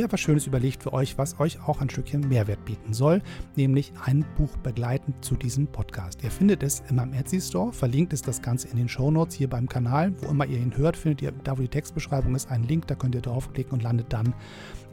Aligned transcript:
Mir 0.00 0.06
etwas 0.06 0.20
Schönes 0.20 0.46
überlegt 0.46 0.82
für 0.82 0.94
euch, 0.94 1.18
was 1.18 1.38
euch 1.40 1.60
auch 1.68 1.82
ein 1.82 1.90
Stückchen 1.90 2.26
Mehrwert 2.26 2.64
bieten 2.64 2.94
soll, 2.94 3.20
nämlich 3.54 3.92
ein 4.02 4.24
Buch 4.38 4.56
begleitend 4.56 5.22
zu 5.22 5.36
diesem 5.36 5.66
Podcast. 5.66 6.24
Ihr 6.24 6.30
findet 6.30 6.62
es 6.62 6.82
in 6.88 6.96
meinem 6.96 7.12
Etsy 7.12 7.38
Store, 7.38 7.70
verlinkt 7.70 8.14
ist 8.14 8.26
das 8.26 8.40
Ganze 8.40 8.68
in 8.68 8.78
den 8.78 8.88
Show 8.88 9.10
Notes 9.10 9.34
hier 9.34 9.50
beim 9.50 9.68
Kanal. 9.68 10.14
Wo 10.22 10.30
immer 10.30 10.46
ihr 10.46 10.56
ihn 10.56 10.74
hört, 10.74 10.96
findet 10.96 11.20
ihr, 11.20 11.32
da 11.44 11.58
wo 11.58 11.60
die 11.60 11.68
Textbeschreibung 11.68 12.34
ist, 12.34 12.50
einen 12.50 12.64
Link, 12.64 12.86
da 12.86 12.94
könnt 12.94 13.14
ihr 13.14 13.20
draufklicken 13.20 13.74
und 13.74 13.82
landet 13.82 14.10
dann 14.10 14.32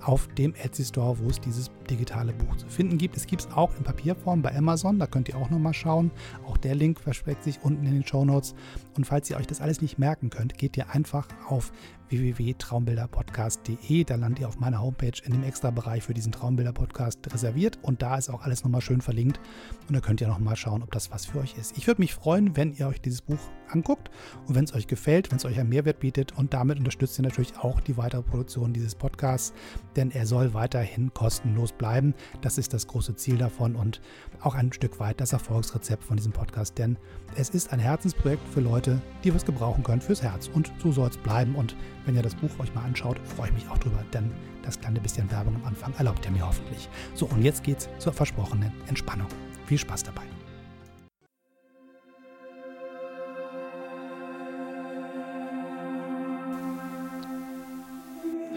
auf 0.02 0.28
dem 0.38 0.54
Etsy 0.56 0.84
Store, 0.84 1.18
wo 1.20 1.30
es 1.30 1.40
dieses 1.40 1.72
digitale 1.90 2.34
Buch 2.34 2.58
zu 2.58 2.68
finden 2.68 2.98
gibt. 2.98 3.16
Es 3.16 3.28
gibt 3.28 3.44
es 3.44 3.52
auch 3.54 3.76
in 3.78 3.86
Papierform 3.86 4.42
bei 4.42 4.54
Amazon, 4.58 5.00
da 5.00 5.08
könnt 5.08 5.30
ihr 5.30 5.38
auch 5.38 5.50
nochmal 5.50 5.74
schauen. 5.74 6.12
Auch 6.46 6.58
der 6.58 6.76
Link 6.76 7.00
versteckt 7.00 7.46
sich 7.46 7.60
unten 7.64 7.86
in 7.86 7.94
den 7.94 8.06
Show 8.06 8.26
Notes. 8.26 8.56
Und 8.98 9.06
falls 9.06 9.30
ihr 9.30 9.38
euch 9.38 9.48
das 9.48 9.62
alles 9.62 9.82
nicht 9.82 9.98
merken 10.00 10.30
könnt, 10.30 10.58
geht 10.58 10.76
ihr 10.76 10.90
einfach 10.90 11.30
auf 11.48 11.72
www.traumbilderpodcast.de. 12.10 14.04
Da 14.04 14.16
landet 14.16 14.40
ihr 14.40 14.48
auf 14.48 14.60
meiner 14.60 14.82
Homepage 14.82 15.22
in 15.24 15.32
dem 15.34 15.44
Extra-Bereich 15.44 16.04
für 16.04 16.14
diesen 16.14 16.32
Traumbilder-Podcast 16.32 17.34
reserviert 17.34 17.80
und 17.82 18.02
da 18.02 18.18
ist 18.18 18.30
auch 18.30 18.44
alles 18.44 18.64
nochmal 18.64 18.82
schön 18.82 19.02
verlinkt 19.02 19.40
und 19.88 19.96
da 19.96 20.00
könnt 20.00 20.22
ihr 20.22 20.28
nochmal 20.28 20.56
schauen, 20.56 20.84
ob 20.84 20.92
das 20.92 21.12
was 21.12 21.26
für 21.26 21.40
euch 21.40 21.56
ist. 21.58 21.78
Ich 21.78 21.88
würde 21.88 22.02
mich 22.02 22.14
freuen, 22.14 22.56
wenn 22.56 22.74
ihr 22.74 22.88
euch 22.88 23.02
dieses 23.02 23.22
Buch 23.22 23.40
anguckt 23.70 24.10
und 24.48 24.56
wenn 24.56 24.64
es 24.64 24.74
euch 24.74 24.88
gefällt, 24.88 25.32
wenn 25.32 25.38
es 25.38 25.46
euch 25.46 25.60
einen 25.60 25.70
Mehrwert 25.70 26.00
bietet 26.00 26.38
und 26.38 26.54
damit 26.54 26.80
unterstützt 26.80 27.20
ihr 27.20 27.24
natürlich 27.24 27.58
auch 27.58 27.80
die 27.80 27.98
weitere 27.98 28.22
Produktion 28.22 28.74
dieses 28.74 28.96
Podcasts, 28.96 29.54
denn 29.96 30.12
er 30.12 30.26
soll 30.26 30.54
weiterhin 30.54 31.14
kostenlos 31.14 31.72
bleiben. 31.72 32.14
Das 32.42 32.58
ist 32.58 32.74
das 32.74 32.88
große 32.88 33.16
Ziel 33.16 33.38
davon 33.38 33.76
und 33.76 34.02
auch 34.42 34.56
ein 34.56 34.74
Stück 34.74 35.00
weit 35.00 35.20
das 35.22 35.34
Erfolgsrezept 35.34 36.04
von 36.04 36.18
diesem 36.18 36.32
Podcast, 36.32 36.78
denn 36.78 36.98
es 37.36 37.50
ist 37.50 37.72
ein 37.74 37.80
Herzensprojekt 37.80 38.48
für 38.50 38.62
Leute, 38.62 39.02
die 39.24 39.34
was 39.34 39.46
gebrauchen 39.46 39.84
können 39.84 40.02
fürs 40.02 40.24
Herz 40.24 40.50
und 40.54 40.72
so 40.82 40.92
soll 40.92 41.10
es 41.10 41.18
bleiben 41.18 41.56
und 41.56 41.76
wenn 42.06 42.16
ihr 42.16 42.24
das 42.24 42.36
Buch 42.36 42.52
euch 42.60 42.74
mal 42.74 42.84
anschaut, 42.84 43.20
freue 43.24 43.48
ich 43.48 43.54
mich 43.54 43.70
auch 43.70 43.78
drüber, 43.78 44.04
denn 44.14 44.32
das 44.64 44.80
kleine 44.80 45.00
bisschen 45.00 45.30
Werbung 45.32 45.56
am 45.56 45.66
Anfang 45.66 45.94
erlaubt 45.98 46.26
ihr 46.26 46.32
mir 46.32 46.46
hoffentlich. 46.46 46.90
So, 47.16 47.26
und 47.26 47.42
jetzt 47.42 47.64
geht's 47.64 47.90
zur 48.00 48.14
versprochenen 48.14 48.72
Entspannung. 48.88 49.28
Viel 49.66 49.78
Spaß 49.78 50.04
dabei. 50.04 50.37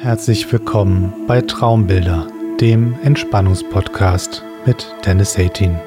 Herzlich 0.03 0.51
willkommen 0.51 1.27
bei 1.27 1.43
Traumbilder, 1.43 2.27
dem 2.59 2.95
Entspannungspodcast 3.03 4.43
mit 4.65 4.87
Dennis 5.05 5.39
18. 5.39 5.79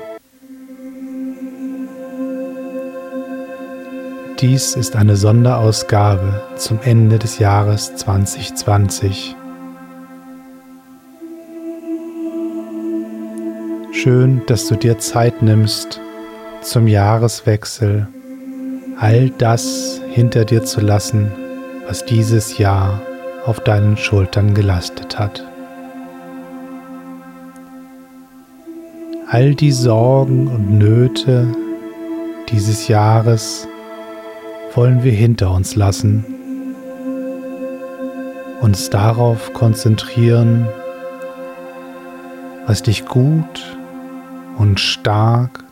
Dies 4.40 4.76
ist 4.76 4.96
eine 4.96 5.16
Sonderausgabe 5.16 6.44
zum 6.58 6.80
Ende 6.84 7.18
des 7.18 7.40
Jahres 7.40 7.96
2020. 7.96 9.36
Schön, 13.94 14.44
dass 14.46 14.68
du 14.68 14.76
dir 14.76 15.00
Zeit 15.00 15.42
nimmst, 15.42 16.00
zum 16.62 16.86
Jahreswechsel 16.86 18.08
all 19.00 19.32
das 19.32 20.00
hinter 20.12 20.46
dir 20.46 20.64
zu 20.64 20.82
lassen, 20.82 21.32
was 21.88 22.06
dieses 22.06 22.60
Jahr 22.60 23.02
auf 23.46 23.60
deinen 23.60 23.98
Schultern 23.98 24.54
gelastet 24.54 25.20
hat. 25.20 25.46
All 29.28 29.56
die 29.56 29.72
Sorgen 29.72 30.48
und 30.48 30.78
Nöte 30.78 31.48
dieses 32.50 32.88
Jahres 32.88 33.68
wollen 34.76 35.04
wir 35.04 35.12
hinter 35.12 35.52
uns 35.52 35.76
lassen, 35.76 36.24
uns 38.62 38.90
darauf 38.90 39.54
konzentrieren, 39.54 40.68
was 42.68 42.84
dich 42.84 43.06
gut 43.06 43.78
und 44.58 44.80
stark 44.80 45.64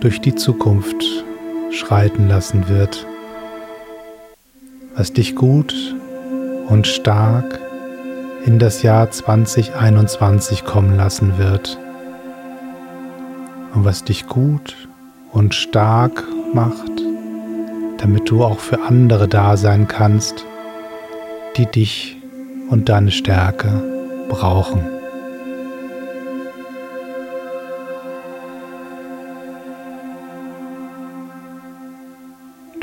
durch 0.00 0.20
die 0.20 0.34
Zukunft 0.34 1.04
schreiten 1.70 2.28
lassen 2.28 2.68
wird, 2.68 3.06
was 4.96 5.12
dich 5.12 5.34
gut 5.36 5.94
und 6.68 6.86
stark 6.86 7.60
in 8.46 8.58
das 8.58 8.82
Jahr 8.82 9.10
2021 9.10 10.64
kommen 10.64 10.96
lassen 10.96 11.36
wird 11.36 11.78
und 13.74 13.84
was 13.84 14.04
dich 14.04 14.26
gut 14.26 14.88
und 15.32 15.54
stark 15.54 16.24
macht, 16.54 16.92
damit 17.98 18.30
du 18.30 18.42
auch 18.42 18.58
für 18.58 18.80
andere 18.80 19.28
da 19.28 19.56
sein 19.58 19.86
kannst, 19.86 20.46
die 21.56 21.66
dich 21.66 22.16
und 22.70 22.88
deine 22.88 23.10
Stärke 23.10 23.82
brauchen. 24.30 24.95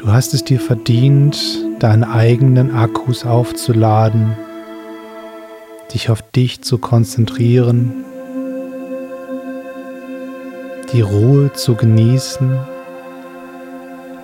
Du 0.03 0.11
hast 0.11 0.33
es 0.33 0.43
dir 0.43 0.59
verdient, 0.59 1.39
deine 1.79 2.09
eigenen 2.09 2.75
Akkus 2.75 3.25
aufzuladen, 3.25 4.35
dich 5.93 6.09
auf 6.09 6.21
dich 6.21 6.61
zu 6.61 6.77
konzentrieren, 6.77 8.03
die 10.91 10.99
Ruhe 10.99 11.53
zu 11.53 11.75
genießen 11.75 12.59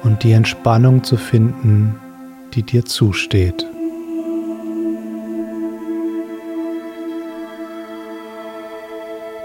und 0.03 0.23
die 0.23 0.33
Entspannung 0.33 1.05
zu 1.05 1.15
finden, 1.15 1.95
die 2.53 2.63
dir 2.63 2.83
zusteht. 2.83 3.65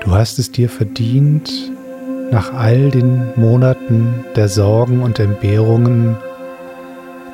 Du 0.01 0.11
hast 0.11 0.41
es 0.41 0.51
dir 0.51 0.69
verdient, 0.69 1.71
nach 2.35 2.53
all 2.53 2.91
den 2.91 3.29
Monaten 3.37 4.25
der 4.35 4.49
Sorgen 4.49 5.05
und 5.05 5.21
Entbehrungen 5.21 6.17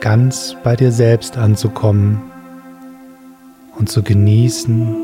ganz 0.01 0.55
bei 0.63 0.77
dir 0.77 0.93
selbst 0.93 1.39
anzukommen 1.39 2.21
und 3.79 3.89
zu 3.89 4.03
genießen, 4.03 4.95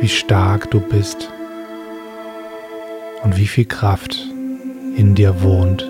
wie 0.00 0.08
stark 0.08 0.68
du 0.72 0.80
bist 0.80 1.30
und 3.22 3.36
wie 3.36 3.46
viel 3.46 3.66
Kraft 3.66 4.18
in 4.96 5.14
dir 5.14 5.40
wohnt. 5.40 5.88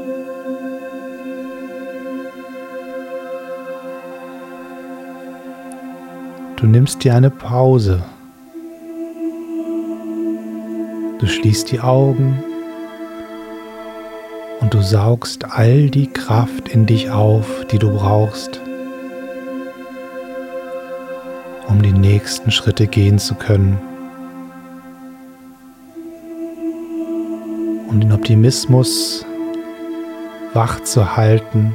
Du 6.56 6.66
nimmst 6.66 7.04
dir 7.04 7.14
eine 7.14 7.30
Pause. 7.30 8.02
Du 11.18 11.26
schließt 11.26 11.72
die 11.72 11.80
Augen 11.80 12.44
und 14.60 14.72
du 14.72 14.80
saugst 14.82 15.44
all 15.50 15.90
die 15.90 16.06
Kraft 16.06 16.68
in 16.68 16.86
dich 16.86 17.10
auf, 17.10 17.66
die 17.72 17.78
du 17.78 17.92
brauchst, 17.92 18.60
um 21.66 21.82
die 21.82 21.92
nächsten 21.92 22.52
Schritte 22.52 22.86
gehen 22.86 23.18
zu 23.18 23.34
können. 23.34 23.78
Um 27.88 27.98
den 27.98 28.12
Optimismus 28.12 29.26
wach 30.54 30.84
zu 30.84 31.16
halten, 31.16 31.74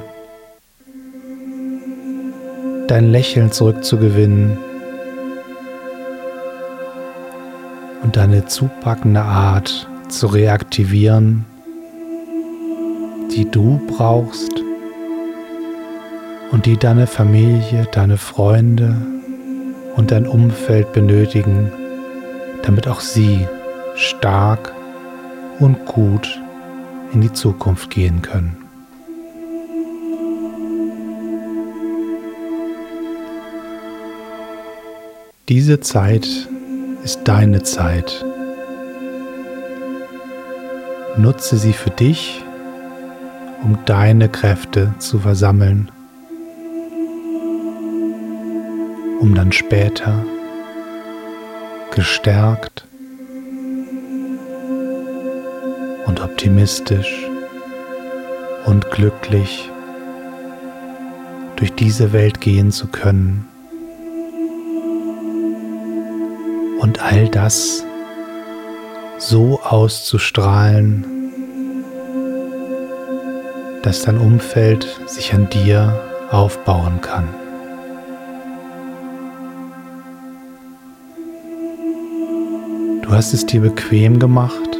dein 2.87 3.11
Lächeln 3.11 3.51
zurückzugewinnen 3.51 4.57
deine 8.13 8.45
zupackende 8.45 9.21
Art 9.21 9.89
zu 10.07 10.27
reaktivieren, 10.27 11.45
die 13.35 13.49
du 13.49 13.81
brauchst, 13.87 14.63
und 16.51 16.67
die 16.67 16.77
deine 16.77 17.07
Familie, 17.07 17.87
deine 17.91 18.17
Freunde 18.17 18.95
und 19.95 20.11
dein 20.11 20.27
Umfeld 20.27 20.93
benötigen, 20.93 21.71
damit 22.61 22.87
auch 22.87 22.99
sie 22.99 23.47
stark 23.95 24.71
und 25.59 25.83
gut 25.87 26.39
in 27.11 27.21
die 27.21 27.33
Zukunft 27.33 27.89
gehen 27.89 28.21
können. 28.21 28.55
Diese 35.49 35.79
Zeit 35.79 36.47
ist 37.03 37.21
deine 37.25 37.63
Zeit. 37.63 38.25
Nutze 41.17 41.57
sie 41.57 41.73
für 41.73 41.91
dich, 41.91 42.43
um 43.63 43.77
deine 43.85 44.29
Kräfte 44.29 44.93
zu 44.99 45.19
versammeln 45.19 45.91
um 49.23 49.33
dann 49.35 49.53
später 49.53 50.25
gestärkt 51.95 52.85
und 56.05 56.19
optimistisch 56.19 57.25
und 58.65 58.91
glücklich 58.91 59.71
durch 61.55 61.71
diese 61.71 62.11
Welt 62.11 62.41
gehen 62.41 62.73
zu 62.73 62.87
können 62.87 63.47
und 66.83 67.01
all 67.01 67.29
das 67.29 67.85
so 69.17 69.61
auszustrahlen, 69.61 71.05
dass 73.83 74.01
dein 74.01 74.17
Umfeld 74.17 74.85
sich 75.05 75.33
an 75.33 75.49
dir 75.49 75.97
aufbauen 76.29 76.99
kann. 76.99 77.29
Du 83.01 83.11
hast 83.11 83.33
es 83.33 83.45
dir 83.45 83.61
bequem 83.61 84.19
gemacht. 84.19 84.77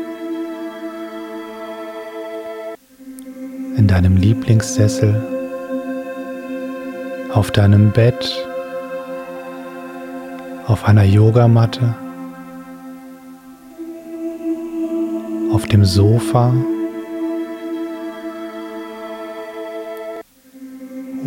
In 3.78 3.88
deinem 3.88 4.18
Lieblingssessel, 4.18 5.22
auf 7.34 7.52
deinem 7.52 7.92
Bett, 7.92 8.46
auf 10.68 10.86
einer 10.86 11.04
Yogamatte, 11.04 11.96
auf 15.52 15.66
dem 15.66 15.84
Sofa 15.86 16.54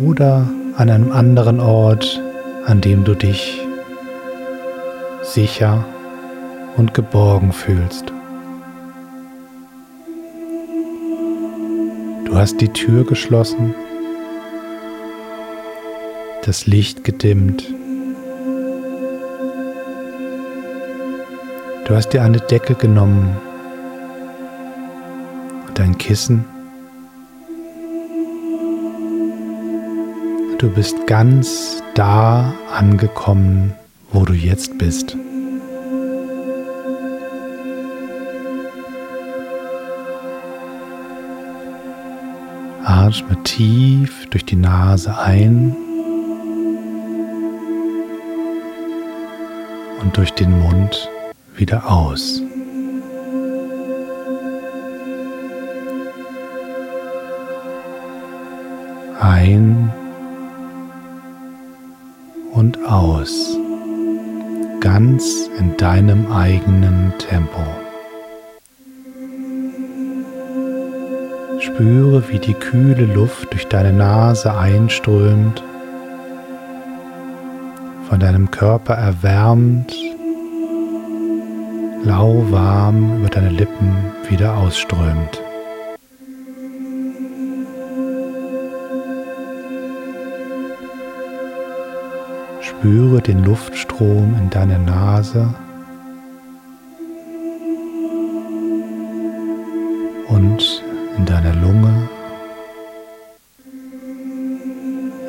oder 0.03 0.47
an 0.77 0.89
einem 0.89 1.11
anderen 1.11 1.59
Ort, 1.59 2.21
an 2.65 2.81
dem 2.81 3.03
du 3.03 3.13
dich 3.13 3.61
sicher 5.21 5.85
und 6.77 6.93
geborgen 6.93 7.51
fühlst. 7.51 8.11
Du 12.25 12.35
hast 12.35 12.59
die 12.59 12.69
Tür 12.69 13.05
geschlossen, 13.05 13.73
das 16.43 16.67
Licht 16.67 17.03
gedimmt. 17.03 17.76
Du 21.87 21.95
hast 21.95 22.09
dir 22.09 22.21
eine 22.21 22.39
Decke 22.39 22.75
genommen 22.75 23.37
und 25.69 25.79
ein 25.79 25.97
Kissen. 25.97 26.43
Du 30.57 30.69
bist 30.69 31.07
ganz 31.07 31.81
da 31.95 32.53
angekommen, 32.77 33.73
wo 34.11 34.25
du 34.25 34.33
jetzt 34.33 34.77
bist. 34.77 35.15
Atme 42.83 43.41
tief 43.45 44.27
durch 44.29 44.43
die 44.43 44.57
Nase 44.57 45.17
ein 45.17 45.73
und 50.01 50.17
durch 50.17 50.33
den 50.33 50.59
Mund 50.59 51.09
wieder 51.57 51.91
aus. 51.91 52.41
Ein 59.19 59.91
und 62.53 62.77
aus, 62.85 63.57
ganz 64.79 65.49
in 65.57 65.75
deinem 65.77 66.31
eigenen 66.31 67.13
Tempo. 67.17 67.61
Spüre, 71.59 72.23
wie 72.29 72.39
die 72.39 72.53
kühle 72.53 73.05
Luft 73.13 73.51
durch 73.51 73.67
deine 73.67 73.93
Nase 73.93 74.55
einströmt, 74.55 75.63
von 78.07 78.19
deinem 78.19 78.51
Körper 78.51 78.93
erwärmt, 78.93 79.93
lauwarm 82.07 83.19
über 83.19 83.29
deine 83.29 83.49
Lippen 83.49 84.13
wieder 84.29 84.55
ausströmt. 84.55 85.41
Spüre 92.61 93.21
den 93.21 93.43
Luftstrom 93.43 94.35
in 94.39 94.49
deiner 94.49 94.77
Nase 94.77 95.53
und 100.29 100.83
in 101.17 101.25
deiner 101.25 101.55
Lunge, 101.55 102.09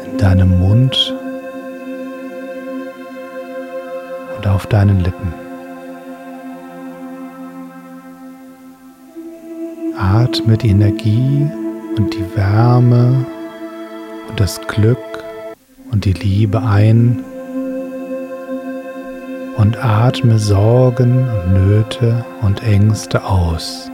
in 0.05 0.19
deinem 0.19 0.61
Mund 0.61 1.15
und 4.37 4.47
auf 4.47 4.67
deinen 4.67 5.01
Lippen. 5.01 5.48
Atme 10.29 10.59
die 10.59 10.69
Energie 10.69 11.49
und 11.97 12.13
die 12.13 12.37
Wärme 12.37 13.25
und 14.29 14.39
das 14.39 14.61
Glück 14.69 14.99
und 15.91 16.05
die 16.05 16.13
Liebe 16.13 16.63
ein 16.63 17.25
und 19.56 19.82
atme 19.82 20.39
Sorgen 20.39 21.27
und 21.27 21.55
Nöte 21.55 22.27
und 22.43 22.63
Ängste 22.63 23.25
aus. 23.25 23.91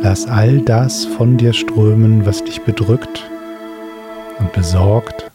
Lass 0.00 0.26
all 0.26 0.62
das 0.62 1.04
von 1.04 1.36
dir 1.36 1.52
strömen, 1.52 2.24
was 2.24 2.42
dich 2.42 2.62
bedrückt 2.62 3.28
und 4.38 4.50
besorgt. 4.54 5.30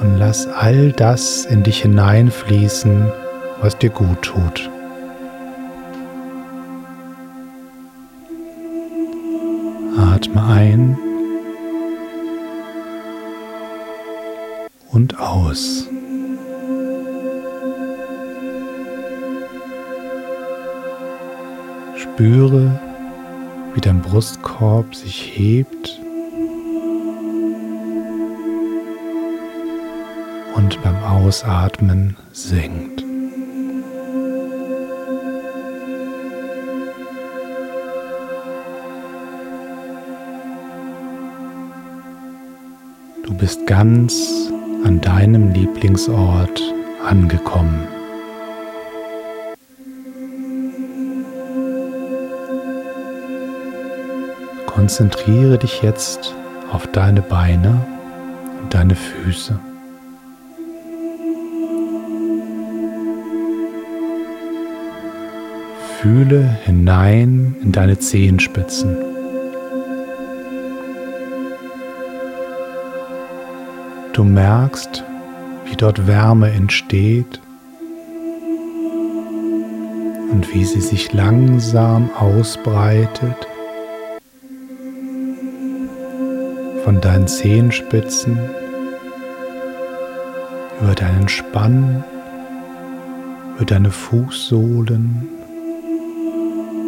Und 0.00 0.18
lass 0.18 0.48
all 0.48 0.90
das 0.90 1.44
in 1.44 1.62
dich 1.62 1.82
hineinfließen, 1.82 3.12
was 3.60 3.76
dir 3.76 3.90
gut 3.90 4.22
tut. 4.22 4.70
Atme 9.98 10.42
ein 10.42 10.98
und 14.92 15.18
aus. 15.18 15.86
Spüre, 21.96 22.80
wie 23.74 23.80
dein 23.80 24.00
Brustkorb 24.00 24.94
sich 24.94 25.36
hebt 25.36 26.00
und 30.54 30.82
beim 30.82 31.02
Ausatmen 31.02 32.16
senkt. 32.32 33.09
Bist 43.50 43.66
ganz 43.66 44.48
an 44.84 45.00
deinem 45.00 45.52
Lieblingsort 45.52 46.62
angekommen. 47.04 47.88
Konzentriere 54.66 55.58
dich 55.58 55.82
jetzt 55.82 56.32
auf 56.70 56.86
deine 56.92 57.22
Beine 57.22 57.84
und 58.62 58.72
deine 58.72 58.94
Füße. 58.94 59.58
Fühle 66.00 66.56
hinein 66.66 67.56
in 67.60 67.72
deine 67.72 67.98
Zehenspitzen 67.98 69.09
Du 74.20 74.26
merkst, 74.26 75.02
wie 75.64 75.76
dort 75.76 76.06
Wärme 76.06 76.50
entsteht 76.50 77.40
und 80.30 80.52
wie 80.52 80.62
sie 80.66 80.82
sich 80.82 81.14
langsam 81.14 82.10
ausbreitet 82.14 83.48
von 86.84 87.00
deinen 87.00 87.28
Zehenspitzen 87.28 88.38
über 90.82 90.94
deinen 90.94 91.30
Spann, 91.30 92.04
über 93.56 93.64
deine 93.64 93.90
Fußsohlen 93.90 95.28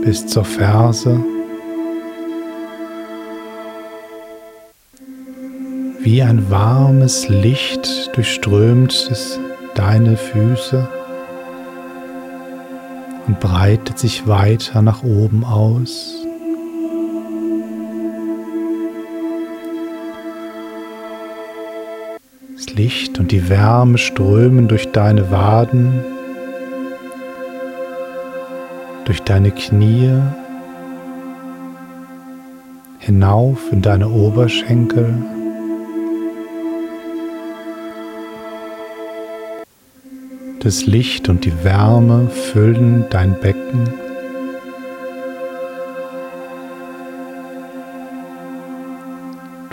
bis 0.04 0.26
zur 0.26 0.44
Ferse. 0.44 1.31
Wie 6.04 6.20
ein 6.20 6.50
warmes 6.50 7.28
Licht 7.28 8.10
durchströmt 8.16 8.92
es 9.08 9.38
deine 9.76 10.16
Füße 10.16 10.88
und 13.28 13.38
breitet 13.38 14.00
sich 14.00 14.26
weiter 14.26 14.82
nach 14.82 15.04
oben 15.04 15.44
aus. 15.44 16.26
Das 22.56 22.74
Licht 22.74 23.20
und 23.20 23.30
die 23.30 23.48
Wärme 23.48 23.96
strömen 23.96 24.66
durch 24.66 24.90
deine 24.90 25.30
Waden, 25.30 26.02
durch 29.04 29.22
deine 29.22 29.52
Knie, 29.52 30.10
hinauf 32.98 33.70
in 33.70 33.82
deine 33.82 34.08
Oberschenkel. 34.08 35.41
Das 40.62 40.86
Licht 40.86 41.28
und 41.28 41.44
die 41.44 41.64
Wärme 41.64 42.28
füllen 42.28 43.06
dein 43.10 43.34
Becken. 43.40 43.82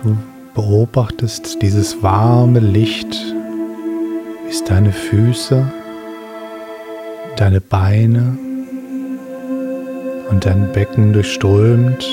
Du 0.01 0.17
beobachtest 0.55 1.61
dieses 1.61 2.01
warme 2.01 2.59
Licht, 2.59 3.13
wie 4.45 4.49
es 4.49 4.63
deine 4.63 4.91
Füße, 4.91 5.71
deine 7.37 7.61
Beine 7.61 8.35
und 10.31 10.43
dein 10.43 10.71
Becken 10.71 11.13
durchströmt 11.13 12.03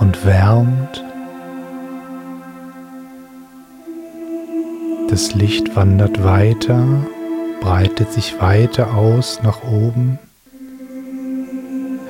und 0.00 0.24
wärmt. 0.24 1.04
Das 5.14 5.32
Licht 5.32 5.76
wandert 5.76 6.24
weiter, 6.24 6.84
breitet 7.60 8.12
sich 8.12 8.40
weiter 8.40 8.96
aus 8.96 9.40
nach 9.44 9.62
oben, 9.62 10.18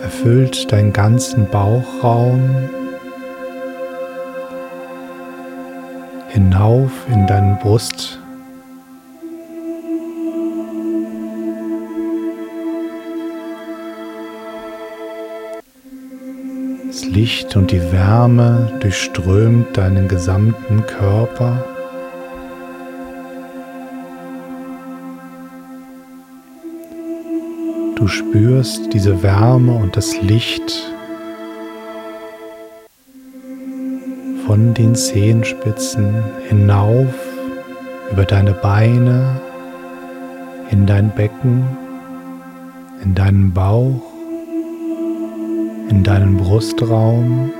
erfüllt 0.00 0.72
deinen 0.72 0.94
ganzen 0.94 1.46
Bauchraum, 1.50 2.70
hinauf 6.28 6.92
in 7.12 7.26
deinen 7.26 7.58
Brust. 7.58 8.20
Das 16.86 17.04
Licht 17.04 17.54
und 17.54 17.70
die 17.70 17.82
Wärme 17.92 18.72
durchströmt 18.80 19.76
deinen 19.76 20.08
gesamten 20.08 20.86
Körper. 20.86 21.73
Du 28.04 28.08
spürst 28.08 28.92
diese 28.92 29.22
Wärme 29.22 29.72
und 29.72 29.96
das 29.96 30.20
Licht 30.20 30.92
von 34.46 34.74
den 34.74 34.94
Zehenspitzen 34.94 36.22
hinauf 36.46 37.14
über 38.12 38.26
deine 38.26 38.52
Beine, 38.52 39.40
in 40.70 40.84
dein 40.84 41.14
Becken, 41.14 41.64
in 43.02 43.14
deinen 43.14 43.54
Bauch, 43.54 44.02
in 45.88 46.02
deinen 46.04 46.36
Brustraum. 46.36 47.54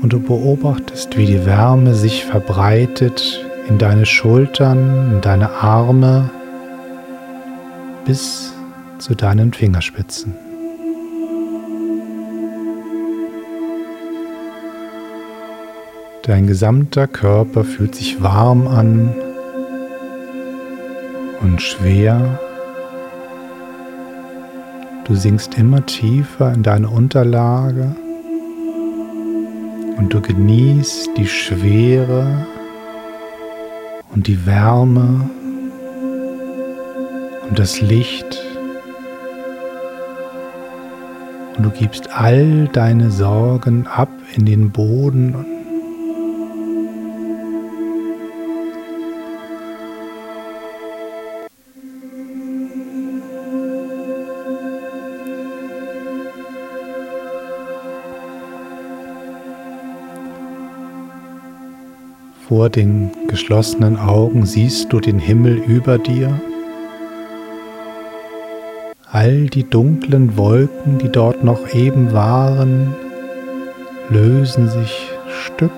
Und 0.00 0.12
du 0.12 0.20
beobachtest, 0.20 1.18
wie 1.18 1.26
die 1.26 1.44
Wärme 1.44 1.96
sich 1.96 2.24
verbreitet 2.24 3.44
in 3.68 3.78
deine 3.78 4.06
Schultern, 4.06 5.14
in 5.14 5.20
deine 5.22 5.50
Arme, 5.50 6.30
bis 8.04 8.52
zu 8.98 9.14
deinen 9.14 9.52
Fingerspitzen. 9.52 10.34
Dein 16.22 16.46
gesamter 16.46 17.06
Körper 17.06 17.64
fühlt 17.64 17.94
sich 17.94 18.22
warm 18.22 18.66
an 18.66 19.14
und 21.42 21.60
schwer. 21.60 22.40
Du 25.04 25.14
sinkst 25.14 25.58
immer 25.58 25.84
tiefer 25.84 26.54
in 26.54 26.62
deine 26.62 26.88
Unterlage 26.88 27.94
und 29.98 30.14
du 30.14 30.20
genießt 30.22 31.10
die 31.16 31.26
Schwere 31.26 32.46
und 34.14 34.26
die 34.26 34.46
Wärme 34.46 35.28
und 37.54 37.60
das 37.60 37.80
Licht. 37.80 38.42
Und 41.56 41.62
du 41.62 41.70
gibst 41.70 42.10
all 42.10 42.68
deine 42.72 43.12
Sorgen 43.12 43.86
ab 43.86 44.10
in 44.34 44.44
den 44.44 44.72
Boden 44.72 45.36
Vor 62.48 62.68
den 62.68 63.10
geschlossenen 63.28 63.96
Augen 63.96 64.44
siehst 64.44 64.92
du 64.92 65.00
den 65.00 65.18
Himmel 65.18 65.56
über 65.56 65.98
dir 65.98 66.40
All 69.14 69.46
die 69.46 69.62
dunklen 69.62 70.36
Wolken, 70.36 70.98
die 70.98 71.08
dort 71.08 71.44
noch 71.44 71.72
eben 71.72 72.12
waren, 72.12 72.92
lösen 74.10 74.68
sich 74.68 75.08
Stück 75.44 75.70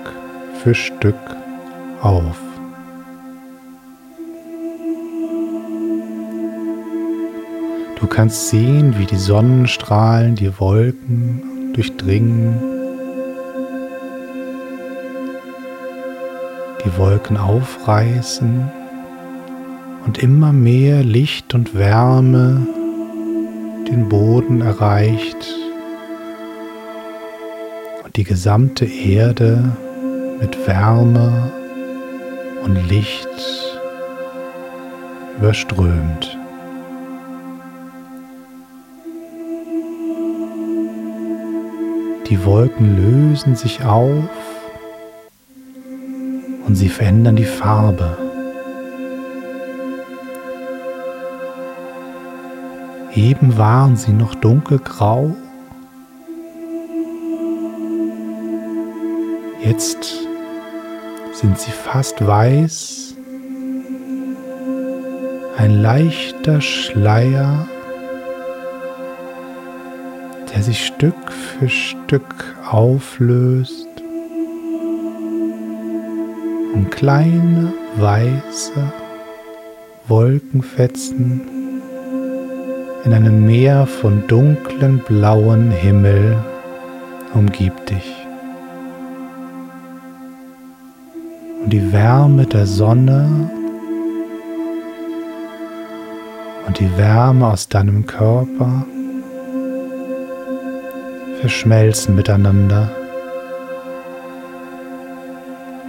für 0.63 0.75
Stück 0.75 1.15
auf. 2.01 2.39
Du 8.01 8.07
kannst 8.07 8.49
sehen, 8.49 8.95
wie 8.97 9.05
die 9.05 9.17
Sonnenstrahlen 9.17 10.35
die 10.35 10.59
Wolken 10.59 11.75
durchdringen, 11.75 12.55
die 16.87 16.97
Wolken 16.97 17.37
aufreißen 17.37 18.71
und 20.07 20.23
immer 20.23 20.55
mehr 20.55 21.05
Licht 21.05 21.53
und 21.53 21.75
Wärme 21.75 22.67
den 23.89 24.09
Boden 24.09 24.61
erreicht 24.61 25.55
und 28.05 28.17
die 28.17 28.25
gesamte 28.25 28.85
Erde 28.85 29.73
mit 30.41 30.67
Wärme 30.67 31.53
und 32.65 32.77
Licht 32.89 33.29
überströmt. 35.39 36.37
Die 42.29 42.45
Wolken 42.45 42.97
lösen 42.97 43.55
sich 43.55 43.85
auf 43.85 44.29
und 46.67 46.75
sie 46.75 46.89
verändern 46.89 47.37
die 47.37 47.45
Farbe. 47.45 48.26
Eben 53.17 53.57
waren 53.57 53.97
sie 53.97 54.13
noch 54.13 54.35
dunkelgrau. 54.35 55.35
Jetzt 59.65 60.19
sind 61.33 61.59
sie 61.59 61.71
fast 61.71 62.25
weiß. 62.25 63.15
Ein 65.57 65.81
leichter 65.81 66.61
Schleier 66.61 67.67
der 70.55 70.63
sich 70.63 70.87
Stück 70.87 71.33
für 71.33 71.69
Stück 71.69 72.57
auflöst 72.71 73.89
und 76.75 76.91
kleine 76.91 77.73
weiße 77.97 78.93
Wolkenfetzen 80.07 81.66
in 83.07 83.15
einem 83.15 83.47
Meer 83.47 83.87
von 83.87 84.27
dunklen 84.27 84.99
blauen 84.99 85.71
Himmel 85.71 86.37
umgibt 87.35 87.91
dich. 87.91 88.27
Und 91.63 91.73
die 91.73 91.93
Wärme 91.93 92.47
der 92.47 92.67
Sonne 92.67 93.49
und 96.67 96.81
die 96.81 96.99
Wärme 96.99 97.47
aus 97.47 97.69
deinem 97.69 98.07
Körper 98.07 98.85
verschmelzen 101.41 102.17
miteinander. 102.17 102.91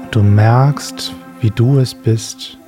Und 0.03 0.15
du 0.15 0.21
merkst, 0.21 1.13
wie 1.41 1.49
du 1.49 1.79
es 1.79 1.95
bist, 1.95 2.59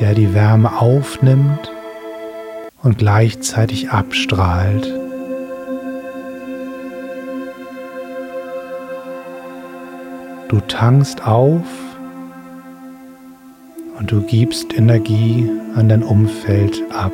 der 0.00 0.14
die 0.14 0.34
Wärme 0.34 0.80
aufnimmt 0.80 1.72
und 2.82 2.98
gleichzeitig 2.98 3.90
abstrahlt. 3.90 4.86
Du 10.48 10.60
tankst 10.60 11.26
auf 11.26 11.64
und 13.98 14.12
du 14.12 14.20
gibst 14.22 14.76
Energie 14.76 15.50
an 15.74 15.88
dein 15.88 16.02
Umfeld 16.02 16.80
ab. 16.92 17.12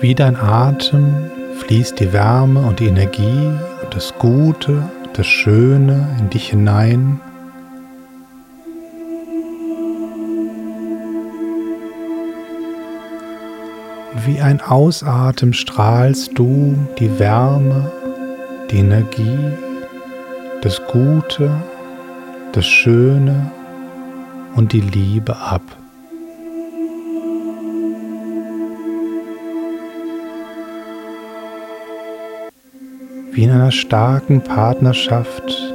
Wie 0.00 0.14
dein 0.14 0.36
Atem 0.36 1.30
fließt 1.60 2.00
die 2.00 2.12
Wärme 2.12 2.60
und 2.66 2.80
die 2.80 2.88
Energie 2.88 3.46
und 3.82 3.94
das 3.94 4.12
Gute, 4.18 4.82
das 5.14 5.26
Schöne 5.26 6.08
in 6.18 6.28
dich 6.30 6.50
hinein. 6.50 7.20
Wie 14.26 14.40
ein 14.40 14.62
Ausatmen 14.62 15.52
strahlst 15.52 16.30
du 16.38 16.74
die 16.98 17.18
Wärme, 17.18 17.92
die 18.70 18.78
Energie 18.78 19.38
das 20.62 20.80
Gute, 20.86 21.50
das 22.52 22.64
Schöne 22.64 23.50
und 24.56 24.72
die 24.72 24.80
Liebe 24.80 25.36
ab. 25.36 25.60
Wie 33.32 33.42
in 33.42 33.50
einer 33.50 33.72
starken 33.72 34.40
Partnerschaft 34.40 35.74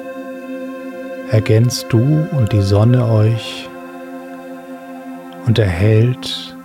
ergänzt 1.29 1.85
du 1.89 2.27
und 2.31 2.51
die 2.51 2.63
Sonne 2.63 3.05
euch 3.05 3.69
und 5.45 5.59
erhält 5.59 6.57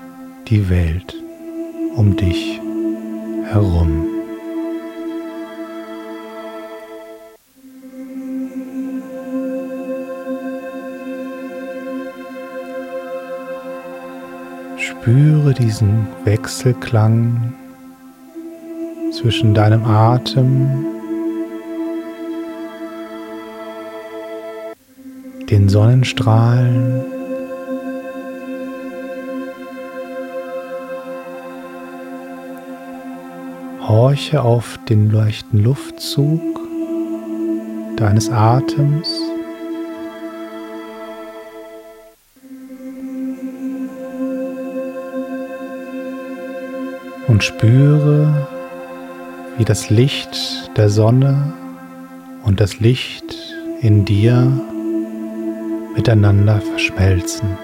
die 0.49 0.71
Welt 0.71 1.24
um 1.97 2.17
dich 2.17 2.61
herum. 3.45 4.07
Spüre 14.77 15.53
diesen 15.53 16.07
Wechselklang 16.25 17.53
zwischen 19.13 19.55
deinem 19.55 19.85
Atem, 19.85 20.87
den 25.51 25.69
Sonnenstrahlen 25.69 27.14
Horche 34.15 34.43
auf 34.43 34.79
den 34.89 35.11
leichten 35.11 35.59
Luftzug 35.59 36.41
deines 37.97 38.31
Atems. 38.31 39.09
und 47.27 47.43
spüre, 47.43 48.47
wie 49.59 49.65
das 49.65 49.91
Licht 49.91 50.71
der 50.77 50.91
Sonne 50.91 51.53
und 52.45 52.61
das 52.61 52.79
Licht 52.79 53.35
in 53.81 54.05
dir 54.05 54.47
miteinander 55.97 56.61
verschmelzen. 56.61 57.64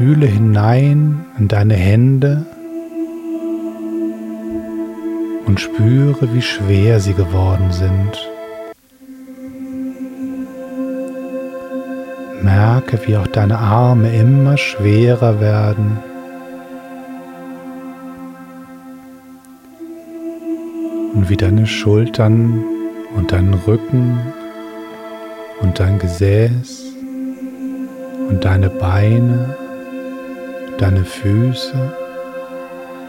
Fühle 0.00 0.24
hinein 0.24 1.26
in 1.38 1.46
deine 1.48 1.74
Hände 1.74 2.46
und 5.44 5.60
spüre, 5.60 6.32
wie 6.32 6.40
schwer 6.40 7.00
sie 7.00 7.12
geworden 7.12 7.70
sind. 7.70 8.30
Merke, 12.42 12.98
wie 13.06 13.18
auch 13.18 13.26
deine 13.26 13.58
Arme 13.58 14.10
immer 14.16 14.56
schwerer 14.56 15.38
werden. 15.38 15.98
Und 21.12 21.28
wie 21.28 21.36
deine 21.36 21.66
Schultern 21.66 22.64
und 23.18 23.32
dein 23.32 23.52
Rücken 23.52 24.18
und 25.60 25.78
dein 25.78 25.98
Gesäß 25.98 26.86
und 28.30 28.42
deine 28.46 28.70
Beine, 28.70 29.59
deine 30.80 31.04
Füße 31.04 31.92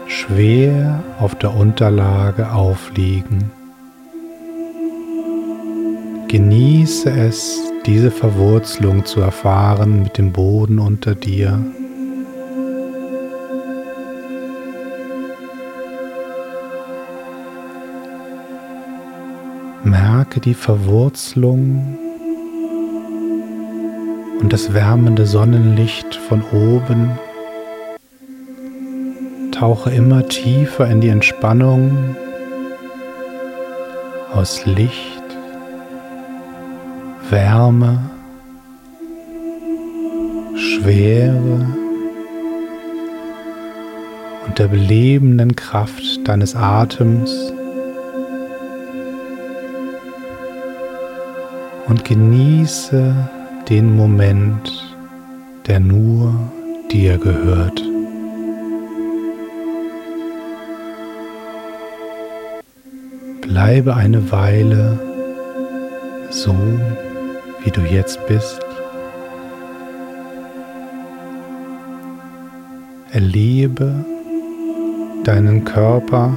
schwer 0.06 1.02
auf 1.18 1.34
der 1.36 1.56
Unterlage 1.56 2.52
aufliegen. 2.52 3.50
Genieße 6.28 7.10
es, 7.10 7.60
diese 7.86 8.10
Verwurzelung 8.10 9.06
zu 9.06 9.20
erfahren 9.20 10.02
mit 10.02 10.18
dem 10.18 10.32
Boden 10.32 10.78
unter 10.78 11.14
dir. 11.14 11.58
Merke 19.84 20.40
die 20.40 20.54
Verwurzelung 20.54 21.98
und 24.40 24.52
das 24.52 24.74
wärmende 24.74 25.26
Sonnenlicht 25.26 26.14
von 26.14 26.42
oben. 26.52 27.18
Tauche 29.62 29.90
immer 29.90 30.26
tiefer 30.26 30.90
in 30.90 31.00
die 31.00 31.08
Entspannung 31.08 32.16
aus 34.34 34.66
Licht 34.66 35.22
Wärme, 37.30 38.10
Schwere 40.56 41.64
und 44.48 44.58
der 44.58 44.66
belebenden 44.66 45.54
Kraft 45.54 46.26
deines 46.26 46.56
Atems 46.56 47.52
und 51.86 52.04
genieße 52.04 53.14
den 53.68 53.94
Moment, 53.94 54.72
der 55.68 55.78
nur 55.78 56.34
dir 56.90 57.16
gehört. 57.16 57.91
Bleibe 63.62 63.94
eine 63.94 64.32
Weile 64.32 64.98
so 66.30 66.52
wie 67.62 67.70
du 67.70 67.80
jetzt 67.82 68.18
bist. 68.26 68.60
Erlebe 73.12 74.04
deinen 75.22 75.64
Körper 75.64 76.36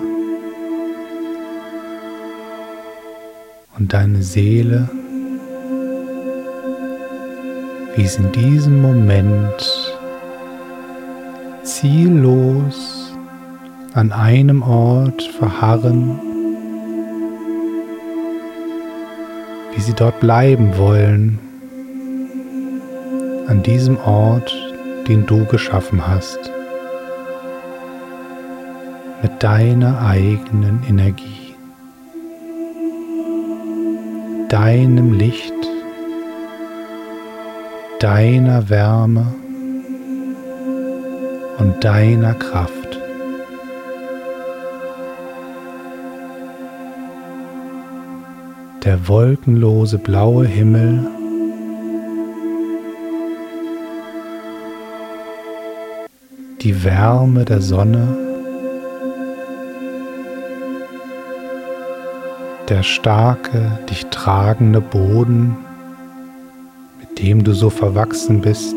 und 3.76 3.92
deine 3.92 4.22
Seele, 4.22 4.88
wie 7.96 8.06
sie 8.06 8.22
in 8.22 8.32
diesem 8.34 8.84
Moment 8.84 9.96
ziellos 11.64 13.18
an 13.96 14.12
einem 14.12 14.62
Ort 14.62 15.24
verharren, 15.24 16.35
sie 19.86 19.94
dort 19.94 20.20
bleiben 20.20 20.78
wollen, 20.78 21.40
an 23.48 23.62
diesem 23.64 23.98
Ort, 23.98 24.54
den 25.08 25.26
du 25.26 25.46
geschaffen 25.46 26.08
hast, 26.08 26.40
mit 29.22 29.44
deiner 29.44 30.02
eigenen 30.02 30.84
Energie, 30.90 31.56
deinem 34.50 35.14
Licht, 35.14 35.54
deiner 38.00 38.70
Wärme. 38.70 39.26
Und 41.58 41.86
deiner 41.86 42.34
Kraft. 42.34 42.75
Der 48.86 49.08
wolkenlose 49.08 49.98
blaue 49.98 50.46
Himmel. 50.46 51.08
Die 56.62 56.84
Wärme 56.84 57.46
der 57.46 57.62
Sonne, 57.62 58.16
der 62.70 62.84
starke, 62.84 63.80
dich 63.90 64.06
tragende 64.08 64.82
Boden, 64.82 65.58
mit 67.00 67.20
dem 67.20 67.44
du 67.44 67.54
so 67.54 67.72
verwachsen 67.72 68.42
bist, 68.42 68.76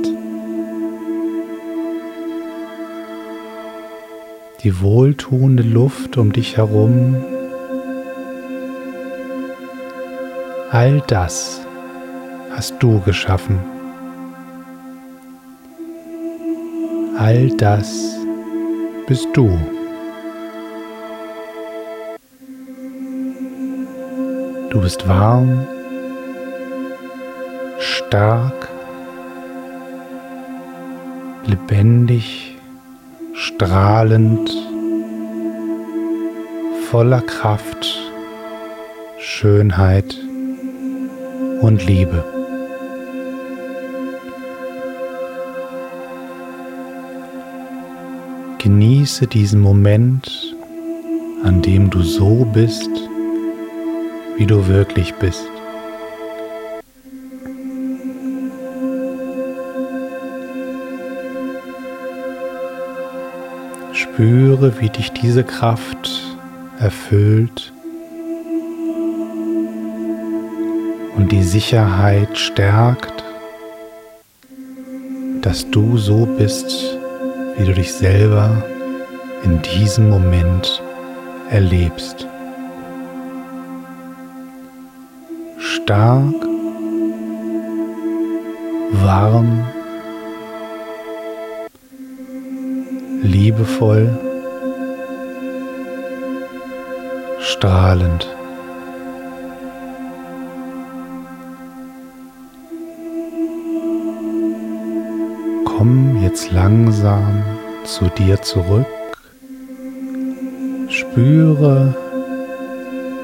die 4.65 4.81
wohltuende 4.81 5.63
Luft 5.63 6.17
um 6.17 6.33
dich 6.33 6.57
herum, 6.57 7.17
All 10.71 11.01
das 11.07 11.63
hast 12.55 12.75
du 12.83 13.01
geschaffen. 13.01 13.59
All 17.19 17.49
das 17.57 18.19
bist 19.07 19.29
du. 19.33 19.59
Du 24.69 24.83
bist 24.83 25.09
warm, 25.09 25.67
stark, 27.79 28.69
lebendig, 31.47 32.59
strahlend, 33.33 34.51
voller 36.91 37.23
Kraft, 37.23 37.87
Schönheit 39.19 40.28
und 41.61 41.87
Liebe. 41.87 42.25
Genieße 48.59 49.27
diesen 49.27 49.61
Moment, 49.61 50.57
an 51.45 51.63
dem 51.63 51.91
du 51.91 52.03
so 52.03 52.47
bist, 52.53 52.91
wie 54.37 54.47
du 54.47 54.67
wirklich 54.69 55.15
bist. 55.15 55.49
Spüre, 63.93 64.81
wie 64.81 64.91
dich 64.91 65.13
diese 65.13 65.45
Kraft 65.45 66.37
erfüllt 66.79 67.73
und 71.19 71.33
die 71.33 71.43
Sicherheit 71.43 72.39
stärkt, 72.39 73.25
dass 75.43 75.69
du 75.69 75.99
so 75.99 76.25
bist, 76.25 76.97
wie 77.57 77.65
du 77.65 77.75
dich 77.75 77.93
selber 77.93 78.63
in 79.43 79.61
diesem 79.63 80.11
Moment 80.11 80.81
erlebst. 81.51 82.27
Stark, 85.59 86.37
warm, 88.93 89.67
liebevoll, 93.23 94.09
strahlend. 97.41 98.38
Komm 105.79 106.21
jetzt 106.25 106.51
langsam 106.51 107.45
zu 107.85 108.07
dir 108.07 108.43
zurück. 108.43 108.89
Spüre, 110.89 111.95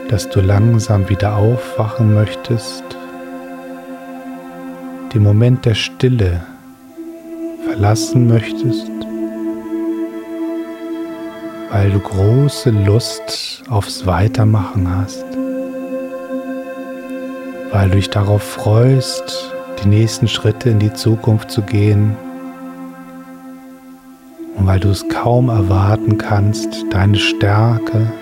dass 0.08 0.30
du 0.30 0.40
langsam 0.40 1.08
wieder 1.08 1.36
aufwachen 1.36 2.14
möchtest. 2.14 2.84
Den 5.12 5.24
Moment 5.24 5.64
der 5.64 5.74
Stille 5.74 6.46
verlassen 7.66 8.28
möchtest, 8.28 8.92
weil 11.72 11.90
du 11.90 11.98
große 11.98 12.70
Lust 12.70 13.64
aufs 13.68 14.06
Weitermachen 14.06 14.96
hast, 14.96 15.24
weil 17.72 17.88
du 17.88 17.96
dich 17.96 18.10
darauf 18.10 18.44
freust, 18.44 19.52
die 19.82 19.88
nächsten 19.88 20.28
Schritte 20.28 20.70
in 20.70 20.78
die 20.78 20.92
Zukunft 20.92 21.50
zu 21.50 21.60
gehen 21.62 22.16
und 24.56 24.66
weil 24.66 24.80
du 24.80 24.90
es 24.90 25.08
kaum 25.08 25.48
erwarten 25.48 26.18
kannst, 26.18 26.68
deine 26.90 27.18
Stärke, 27.18 28.12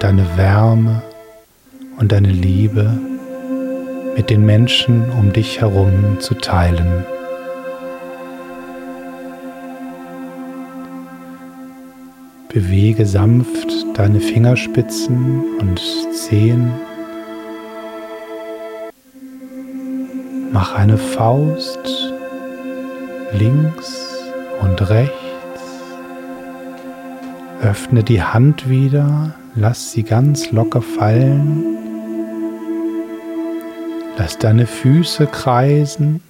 deine 0.00 0.26
Wärme 0.36 1.02
und 1.98 2.12
deine 2.12 2.28
Liebe 2.28 2.98
mit 4.16 4.30
den 4.30 4.44
Menschen 4.44 5.10
um 5.18 5.32
dich 5.32 5.60
herum 5.60 6.18
zu 6.20 6.34
teilen. 6.34 7.04
Bewege 12.52 13.06
sanft 13.06 13.68
deine 13.94 14.20
Fingerspitzen 14.20 15.58
und 15.58 15.80
Zehen. 16.12 16.70
Mach 20.52 20.74
eine 20.74 20.98
Faust 20.98 22.12
links 23.32 24.11
und 24.62 24.88
rechts. 24.88 25.12
Öffne 27.62 28.02
die 28.02 28.22
Hand 28.22 28.68
wieder, 28.68 29.34
lass 29.54 29.92
sie 29.92 30.02
ganz 30.02 30.50
locker 30.50 30.82
fallen. 30.82 31.64
Lass 34.16 34.38
deine 34.38 34.66
Füße 34.66 35.26
kreisen. 35.26 36.20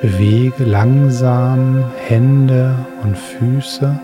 Bewege 0.00 0.64
langsam 0.64 1.84
Hände 2.06 2.74
und 3.02 3.18
Füße 3.18 3.98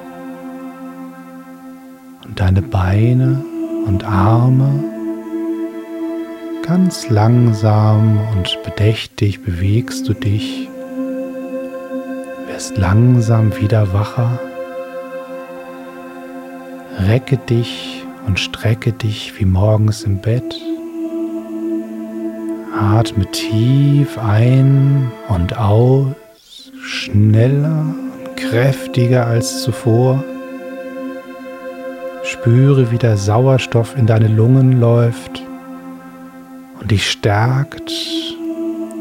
und 2.26 2.40
deine 2.40 2.62
Beine 2.62 3.44
und 3.86 4.04
Arme. 4.04 4.93
Ganz 6.66 7.10
langsam 7.10 8.18
und 8.32 8.58
bedächtig 8.64 9.42
bewegst 9.42 10.08
du 10.08 10.14
dich 10.14 10.70
wirst 12.54 12.78
langsam 12.78 13.54
wieder 13.60 13.92
wacher. 13.92 14.38
Recke 17.00 17.36
dich 17.36 18.02
und 18.26 18.40
strecke 18.40 18.92
dich 18.92 19.38
wie 19.38 19.44
morgens 19.44 20.04
im 20.04 20.22
Bett. 20.22 20.58
Atme 22.74 23.30
tief 23.30 24.16
ein 24.16 25.12
und 25.28 25.58
aus, 25.58 26.14
schneller 26.82 27.94
und 28.14 28.36
kräftiger 28.36 29.26
als 29.26 29.62
zuvor. 29.62 30.24
Spüre, 32.22 32.90
wie 32.90 32.98
der 32.98 33.18
Sauerstoff 33.18 33.94
in 33.98 34.06
deine 34.06 34.28
Lungen 34.28 34.80
läuft 34.80 35.43
und 36.84 36.90
dich 36.90 37.10
stärkt 37.10 37.90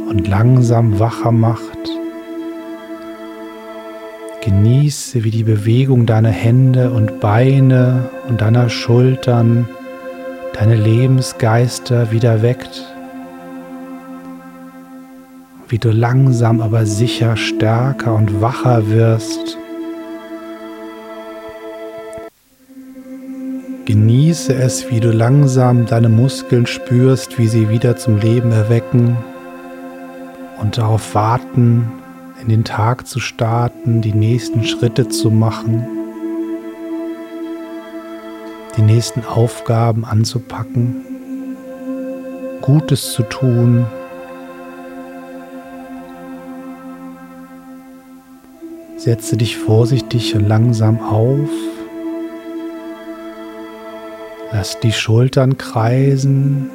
und 0.10 0.26
langsam 0.28 1.00
wacher 1.00 1.34
macht. 1.34 1.78
Genieße, 4.42 5.24
wie 5.26 5.32
die 5.32 5.44
Bewegung 5.44 6.06
deiner 6.06 6.30
Hände 6.30 6.92
und 6.92 7.20
Beine 7.20 8.10
und 8.30 8.42
deiner 8.42 8.70
Schultern 8.70 9.68
deine 10.54 10.76
Lebensgeister 10.76 12.12
wieder 12.12 12.42
weckt. 12.42 12.84
wie 15.70 15.80
du 15.80 15.90
langsam 15.90 16.62
aber 16.62 16.86
sicher 16.86 17.36
stärker 17.36 18.14
und 18.14 18.42
wacher 18.42 18.88
wirst. 18.92 19.58
Genieße 23.86 24.54
es, 24.54 24.90
wie 24.90 25.02
du 25.02 25.12
langsam 25.12 25.86
deine 25.86 26.08
Muskeln 26.08 26.66
spürst, 26.66 27.38
wie 27.38 27.48
sie 27.48 27.68
wieder 27.68 27.98
zum 27.98 28.18
Leben 28.18 28.54
erwecken 28.54 29.18
und 30.62 30.78
darauf 30.78 31.14
warten, 31.14 31.92
in 32.42 32.48
den 32.48 32.64
Tag 32.64 33.06
zu 33.08 33.20
starten, 33.20 34.02
die 34.02 34.14
nächsten 34.14 34.64
Schritte 34.64 35.10
zu 35.10 35.30
machen, 35.30 35.86
die 38.78 38.84
nächsten 38.84 39.26
Aufgaben 39.26 40.06
anzupacken, 40.06 41.04
Gutes 42.62 43.12
zu 43.12 43.24
tun. 43.24 43.86
Setze 48.96 49.36
dich 49.36 49.58
vorsichtig 49.58 50.34
und 50.36 50.48
langsam 50.48 51.02
auf. 51.02 51.50
Lass 54.54 54.80
die 54.80 54.92
Schultern 54.92 55.58
kreisen. 55.58 56.70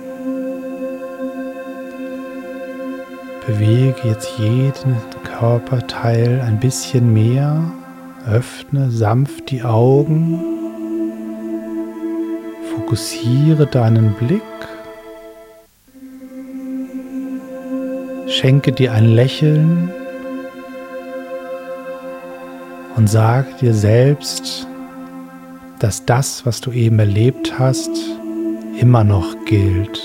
Bewege 3.47 3.95
jetzt 4.05 4.37
jeden 4.37 4.97
Körperteil 5.23 6.43
ein 6.45 6.59
bisschen 6.59 7.13
mehr. 7.13 7.63
Öffne 8.29 8.91
sanft 8.91 9.51
die 9.53 9.63
Augen. 9.63 10.41
Fokussiere 12.75 13.67
deinen 13.67 14.13
Blick. 14.15 14.43
Schenke 18.27 18.73
dir 18.73 18.93
ein 18.93 19.15
Lächeln 19.15 19.91
und 22.97 23.09
sag 23.09 23.59
dir 23.59 23.73
selbst, 23.73 24.68
dass 25.79 26.05
das, 26.05 26.45
was 26.45 26.61
du 26.61 26.73
eben 26.73 26.99
erlebt 26.99 27.59
hast, 27.59 27.91
immer 28.79 29.05
noch 29.05 29.45
gilt. 29.45 30.01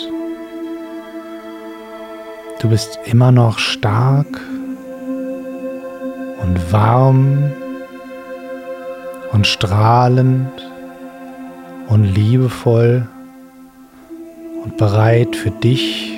Du 2.59 2.69
bist 2.69 2.99
immer 3.05 3.31
noch 3.31 3.59
stark 3.59 4.39
und 6.41 6.71
warm 6.71 7.51
und 9.31 9.47
strahlend 9.47 10.51
und 11.87 12.03
liebevoll 12.03 13.07
und 14.63 14.77
bereit 14.77 15.35
für 15.35 15.51
dich 15.51 16.17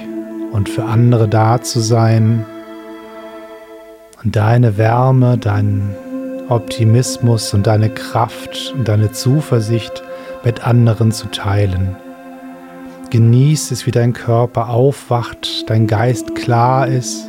und 0.51 0.69
für 0.69 0.85
andere 0.85 1.27
da 1.27 1.61
zu 1.61 1.79
sein 1.79 2.45
und 4.23 4.35
deine 4.35 4.77
Wärme, 4.77 5.37
deinen 5.37 5.95
Optimismus 6.49 7.53
und 7.53 7.67
deine 7.67 7.89
Kraft 7.89 8.73
und 8.75 8.88
deine 8.88 9.12
Zuversicht 9.12 10.03
mit 10.43 10.65
anderen 10.65 11.12
zu 11.12 11.27
teilen. 11.27 11.95
Genieß 13.10 13.71
es, 13.71 13.86
wie 13.86 13.91
dein 13.91 14.13
Körper 14.13 14.69
aufwacht, 14.69 15.69
dein 15.69 15.88
Geist 15.88 16.36
klar 16.36 16.88
ist 16.88 17.27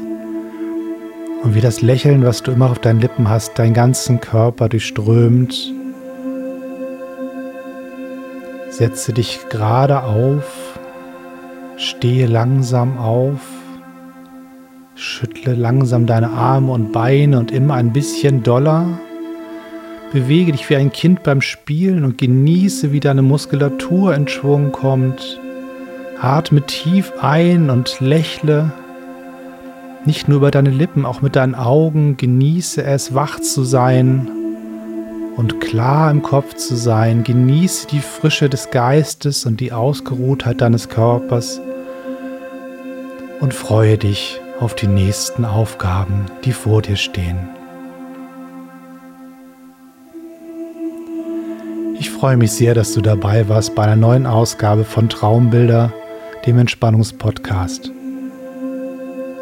und 1.42 1.54
wie 1.54 1.60
das 1.60 1.80
Lächeln, 1.80 2.24
was 2.24 2.42
du 2.42 2.50
immer 2.50 2.70
auf 2.70 2.78
deinen 2.78 3.00
Lippen 3.00 3.28
hast, 3.28 3.58
deinen 3.58 3.74
ganzen 3.74 4.20
Körper 4.20 4.68
durchströmt. 4.68 5.72
Setze 8.68 9.12
dich 9.12 9.40
gerade 9.48 10.02
auf, 10.02 10.78
stehe 11.76 12.26
langsam 12.26 12.98
auf, 12.98 13.40
schüttle 14.94 15.54
langsam 15.54 16.06
deine 16.06 16.30
Arme 16.30 16.72
und 16.72 16.92
Beine 16.92 17.38
und 17.38 17.50
immer 17.50 17.74
ein 17.74 17.92
bisschen 17.92 18.42
doller. 18.42 18.98
Bewege 20.12 20.52
dich 20.52 20.70
wie 20.70 20.76
ein 20.76 20.92
Kind 20.92 21.22
beim 21.22 21.40
Spielen 21.40 22.04
und 22.04 22.18
genieße, 22.18 22.92
wie 22.92 23.00
deine 23.00 23.22
Muskulatur 23.22 24.14
in 24.14 24.28
Schwung 24.28 24.72
kommt. 24.72 25.40
Atme 26.20 26.62
tief 26.62 27.12
ein 27.20 27.70
und 27.70 28.00
lächle. 28.00 28.72
Nicht 30.04 30.28
nur 30.28 30.38
über 30.38 30.50
deine 30.50 30.70
Lippen, 30.70 31.04
auch 31.04 31.22
mit 31.22 31.36
deinen 31.36 31.54
Augen. 31.54 32.16
Genieße 32.16 32.84
es, 32.84 33.14
wach 33.14 33.40
zu 33.40 33.64
sein 33.64 34.30
und 35.36 35.60
klar 35.60 36.10
im 36.10 36.22
Kopf 36.22 36.54
zu 36.54 36.76
sein. 36.76 37.24
Genieße 37.24 37.88
die 37.88 38.00
Frische 38.00 38.48
des 38.48 38.70
Geistes 38.70 39.44
und 39.44 39.60
die 39.60 39.72
Ausgeruhtheit 39.72 40.60
deines 40.60 40.88
Körpers 40.88 41.60
und 43.40 43.52
freue 43.52 43.98
dich 43.98 44.40
auf 44.60 44.74
die 44.74 44.86
nächsten 44.86 45.44
Aufgaben, 45.44 46.26
die 46.44 46.52
vor 46.52 46.80
dir 46.80 46.96
stehen. 46.96 47.55
Ich 51.98 52.10
freue 52.10 52.36
mich 52.36 52.52
sehr, 52.52 52.74
dass 52.74 52.92
du 52.92 53.00
dabei 53.00 53.48
warst 53.48 53.74
bei 53.74 53.84
einer 53.84 53.96
neuen 53.96 54.26
Ausgabe 54.26 54.84
von 54.84 55.08
Traumbilder, 55.08 55.94
dem 56.44 56.58
Entspannungspodcast. 56.58 57.90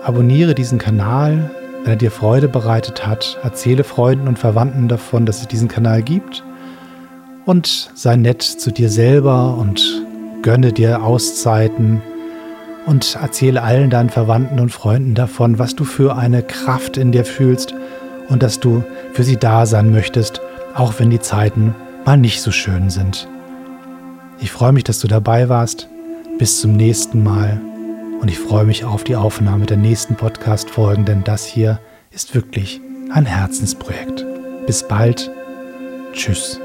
Abonniere 0.05 0.55
diesen 0.55 0.79
Kanal, 0.79 1.51
wenn 1.83 1.95
er 1.95 1.97
dir 1.97 2.12
Freude 2.12 2.47
bereitet 2.47 3.05
hat. 3.05 3.38
Erzähle 3.43 3.83
Freunden 3.83 4.29
und 4.29 4.38
Verwandten 4.38 4.87
davon, 4.87 5.27
dass 5.27 5.40
es 5.40 5.49
diesen 5.49 5.67
Kanal 5.67 6.03
gibt. 6.03 6.45
Und 7.45 7.90
sei 7.95 8.14
nett 8.14 8.43
zu 8.43 8.71
dir 8.71 8.88
selber 8.88 9.57
und 9.59 9.83
gönne 10.43 10.73
dir 10.73 11.03
Auszeiten 11.03 12.03
und 12.87 13.19
erzähle 13.21 13.62
allen 13.62 13.90
deinen 13.90 14.11
Verwandten 14.11 14.61
und 14.61 14.71
Freunden 14.71 15.14
davon, 15.14 15.59
was 15.59 15.75
du 15.75 15.85
für 15.85 16.17
eine 16.17 16.43
Kraft 16.43 16.99
in 16.99 17.11
dir 17.11 17.25
fühlst 17.25 17.75
und 18.29 18.45
dass 18.45 18.61
du 18.61 18.85
für 19.12 19.25
sie 19.25 19.38
da 19.38 19.67
sein 19.67 19.90
möchtest, 19.90 20.40
auch 20.75 20.95
wenn 20.99 21.11
die 21.11 21.21
Zeiten 21.21 21.75
mal 22.05 22.17
nicht 22.17 22.40
so 22.40 22.51
schön 22.51 22.90
sind. 22.90 23.29
Ich 24.40 24.51
freue 24.53 24.73
mich, 24.73 24.85
dass 24.85 24.99
du 24.99 25.09
dabei 25.09 25.49
warst. 25.49 25.88
Bis 26.38 26.61
zum 26.61 26.77
nächsten 26.77 27.23
Mal. 27.23 27.61
Und 28.21 28.29
ich 28.29 28.38
freue 28.38 28.64
mich 28.64 28.85
auf 28.85 29.05
die 29.05 29.17
Aufnahme 29.17 29.67
der 29.67 29.77
nächsten 29.77 30.17
Podcast-Folgen, 30.17 31.05
denn 31.05 31.25
das 31.25 31.45
hier 31.45 31.79
ist 32.11 32.35
wirklich 32.35 32.81
ein 33.12 33.27
Herzensprojekt. 33.27 34.25
Bis 34.67 34.87
bald. 34.87 35.31
Tschüss. 36.12 36.61